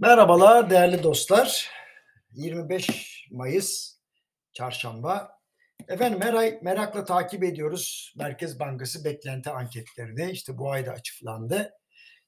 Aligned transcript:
Merhabalar 0.00 0.70
değerli 0.70 1.02
dostlar. 1.02 1.70
25 2.32 3.26
Mayıs 3.30 3.96
Çarşamba. 4.52 5.30
Efendim 5.88 6.20
her 6.22 6.34
ay 6.34 6.58
merakla 6.62 7.04
takip 7.04 7.44
ediyoruz 7.44 8.14
Merkez 8.16 8.60
Bankası 8.60 9.04
beklenti 9.04 9.50
anketlerini. 9.50 10.30
İşte 10.30 10.58
bu 10.58 10.70
ayda 10.70 10.92
açıklandı. 10.92 11.70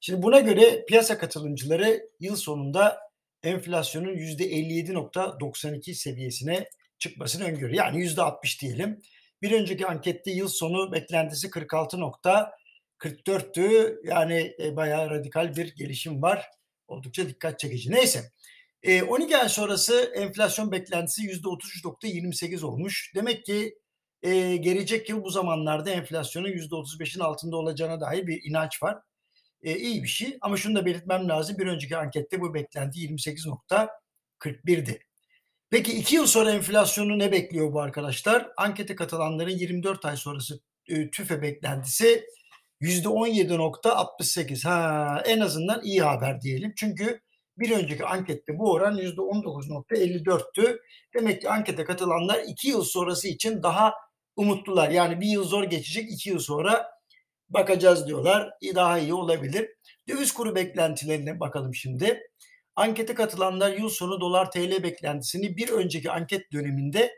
Şimdi 0.00 0.22
buna 0.22 0.40
göre 0.40 0.84
piyasa 0.84 1.18
katılımcıları 1.18 2.10
yıl 2.20 2.36
sonunda 2.36 2.98
enflasyonun 3.42 4.14
%57.92 4.14 5.94
seviyesine 5.94 6.68
çıkmasını 6.98 7.44
öngörüyor. 7.44 7.84
Yani 7.84 8.04
%60 8.04 8.60
diyelim. 8.60 9.02
Bir 9.42 9.52
önceki 9.52 9.86
ankette 9.86 10.30
yıl 10.30 10.48
sonu 10.48 10.92
beklentisi 10.92 11.48
46.44'tü. 11.48 13.96
Yani 14.04 14.54
e, 14.62 14.76
bayağı 14.76 15.10
radikal 15.10 15.56
bir 15.56 15.76
gelişim 15.76 16.22
var 16.22 16.50
oldukça 16.92 17.28
dikkat 17.28 17.58
çekici. 17.58 17.90
Neyse. 17.90 18.32
E, 18.82 19.02
12 19.02 19.36
ay 19.36 19.48
sonrası 19.48 20.12
enflasyon 20.14 20.72
beklentisi 20.72 21.22
%33.28 21.22 22.64
olmuş. 22.64 23.12
Demek 23.14 23.46
ki 23.46 23.78
gelecek 24.60 25.08
yıl 25.08 25.24
bu 25.24 25.30
zamanlarda 25.30 25.90
enflasyonun 25.90 26.48
%35'in 26.48 27.20
altında 27.20 27.56
olacağına 27.56 28.00
dair 28.00 28.26
bir 28.26 28.40
inanç 28.44 28.82
var. 28.82 28.98
E, 29.62 29.78
iyi 29.78 30.02
bir 30.02 30.08
şey 30.08 30.38
ama 30.40 30.56
şunu 30.56 30.76
da 30.76 30.86
belirtmem 30.86 31.28
lazım. 31.28 31.58
Bir 31.58 31.66
önceki 31.66 31.96
ankette 31.96 32.40
bu 32.40 32.54
beklenti 32.54 33.00
28.41'di. 33.00 35.00
Peki 35.70 35.92
iki 35.92 36.14
yıl 36.14 36.26
sonra 36.26 36.50
enflasyonu 36.50 37.18
ne 37.18 37.32
bekliyor 37.32 37.72
bu 37.72 37.80
arkadaşlar? 37.80 38.50
Ankete 38.56 38.94
katılanların 38.94 39.50
24 39.50 40.04
ay 40.04 40.16
sonrası 40.16 40.60
TÜFE 41.12 41.42
beklentisi 41.42 42.26
%17.68. 42.82 44.64
Ha, 44.68 45.22
en 45.26 45.40
azından 45.40 45.82
iyi 45.84 46.02
haber 46.02 46.40
diyelim. 46.40 46.72
Çünkü 46.76 47.20
bir 47.58 47.70
önceki 47.70 48.04
ankette 48.04 48.58
bu 48.58 48.72
oran 48.72 48.98
%19.54'tü. 48.98 50.78
Demek 51.14 51.40
ki 51.40 51.50
ankete 51.50 51.84
katılanlar 51.84 52.42
iki 52.46 52.68
yıl 52.68 52.84
sonrası 52.84 53.28
için 53.28 53.62
daha 53.62 53.94
umutlular. 54.36 54.90
Yani 54.90 55.20
bir 55.20 55.26
yıl 55.26 55.44
zor 55.44 55.64
geçecek, 55.64 56.10
iki 56.10 56.30
yıl 56.30 56.38
sonra 56.38 56.90
bakacağız 57.48 58.06
diyorlar. 58.06 58.50
Daha 58.74 58.98
iyi 58.98 59.14
olabilir. 59.14 59.68
Döviz 60.08 60.32
kuru 60.32 60.54
beklentilerine 60.54 61.40
bakalım 61.40 61.74
şimdi. 61.74 62.20
Ankete 62.76 63.14
katılanlar 63.14 63.72
yıl 63.72 63.88
sonu 63.88 64.20
dolar 64.20 64.50
TL 64.50 64.82
beklentisini 64.82 65.56
bir 65.56 65.68
önceki 65.68 66.10
anket 66.10 66.52
döneminde 66.52 67.12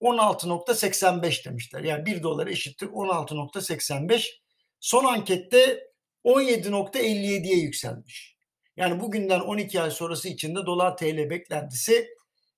16.85 0.00 1.44
demişler. 1.44 1.80
Yani 1.80 2.06
1 2.06 2.22
dolar 2.22 2.46
eşittir 2.46 2.86
16.85. 2.86 4.41
Son 4.82 5.04
ankette 5.04 5.90
17.57'ye 6.24 7.56
yükselmiş. 7.56 8.36
Yani 8.76 9.00
bugünden 9.00 9.40
12 9.40 9.80
ay 9.80 9.90
sonrası 9.90 10.28
içinde 10.28 10.66
dolar 10.66 10.96
TL 10.96 11.30
beklentisi 11.30 12.08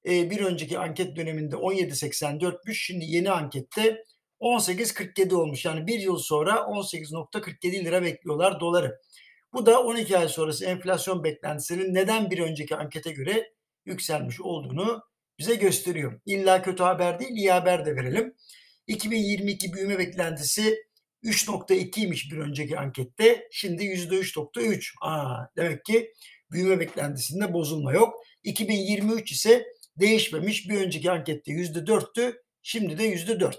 e, 0.08 0.30
bir 0.30 0.40
önceki 0.40 0.78
anket 0.78 1.16
döneminde 1.16 1.56
17.84'müş. 1.56 2.74
Şimdi 2.74 3.04
yeni 3.04 3.30
ankette 3.30 4.04
18.47 4.40 5.34
olmuş. 5.34 5.64
Yani 5.64 5.86
bir 5.86 6.00
yıl 6.00 6.18
sonra 6.18 6.50
18.47 6.50 7.84
lira 7.84 8.02
bekliyorlar 8.02 8.60
doları. 8.60 9.00
Bu 9.52 9.66
da 9.66 9.82
12 9.82 10.18
ay 10.18 10.28
sonrası 10.28 10.64
enflasyon 10.64 11.24
beklentisinin 11.24 11.94
neden 11.94 12.30
bir 12.30 12.38
önceki 12.38 12.76
ankete 12.76 13.10
göre 13.10 13.52
yükselmiş 13.86 14.40
olduğunu 14.40 15.02
bize 15.38 15.54
gösteriyor. 15.54 16.20
İlla 16.26 16.62
kötü 16.62 16.82
haber 16.82 17.20
değil, 17.20 17.36
iyi 17.36 17.52
haber 17.52 17.86
de 17.86 17.96
verelim. 17.96 18.34
2022 18.86 19.72
büyüme 19.72 19.98
beklentisi 19.98 20.84
3.2'ymiş 21.24 22.32
bir 22.32 22.38
önceki 22.38 22.78
ankette. 22.78 23.48
Şimdi 23.52 23.84
%3.3. 23.84 24.92
Aa, 25.02 25.46
demek 25.56 25.84
ki 25.84 26.12
büyüme 26.50 26.80
beklentisinde 26.80 27.52
bozulma 27.52 27.92
yok. 27.92 28.14
2023 28.42 29.32
ise 29.32 29.66
değişmemiş. 29.96 30.68
Bir 30.68 30.80
önceki 30.80 31.10
ankette 31.10 31.52
%4'tü. 31.52 32.34
Şimdi 32.62 32.98
de 32.98 33.14
%4. 33.14 33.54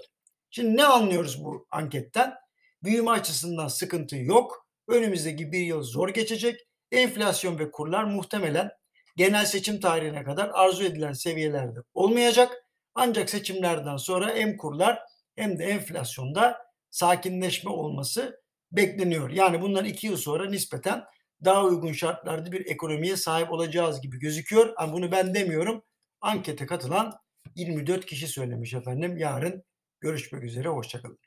Şimdi 0.50 0.76
ne 0.76 0.84
anlıyoruz 0.84 1.44
bu 1.44 1.66
anketten? 1.70 2.34
Büyüme 2.82 3.10
açısından 3.10 3.68
sıkıntı 3.68 4.16
yok. 4.16 4.66
Önümüzdeki 4.88 5.52
bir 5.52 5.60
yıl 5.60 5.82
zor 5.82 6.08
geçecek. 6.08 6.60
Enflasyon 6.92 7.58
ve 7.58 7.70
kurlar 7.70 8.04
muhtemelen 8.04 8.70
genel 9.16 9.46
seçim 9.46 9.80
tarihine 9.80 10.24
kadar 10.24 10.50
arzu 10.52 10.84
edilen 10.84 11.12
seviyelerde 11.12 11.78
olmayacak. 11.94 12.52
Ancak 12.94 13.30
seçimlerden 13.30 13.96
sonra 13.96 14.34
hem 14.34 14.56
kurlar 14.56 15.02
hem 15.36 15.58
de 15.58 15.64
enflasyonda 15.64 16.65
sakinleşme 16.90 17.70
olması 17.70 18.40
bekleniyor. 18.72 19.30
Yani 19.30 19.62
bundan 19.62 19.84
iki 19.84 20.06
yıl 20.06 20.16
sonra 20.16 20.50
nispeten 20.50 21.04
daha 21.44 21.64
uygun 21.64 21.92
şartlarda 21.92 22.52
bir 22.52 22.66
ekonomiye 22.66 23.16
sahip 23.16 23.52
olacağız 23.52 24.00
gibi 24.00 24.18
gözüküyor. 24.18 24.74
Ama 24.76 24.92
bunu 24.92 25.12
ben 25.12 25.34
demiyorum. 25.34 25.82
Ankete 26.20 26.66
katılan 26.66 27.18
24 27.54 28.06
kişi 28.06 28.28
söylemiş 28.28 28.74
efendim. 28.74 29.16
Yarın 29.16 29.64
görüşmek 30.00 30.44
üzere. 30.44 30.68
Hoşçakalın. 30.68 31.18